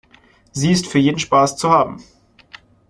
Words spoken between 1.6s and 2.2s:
haben.